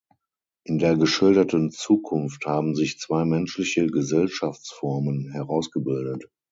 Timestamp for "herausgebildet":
5.31-6.27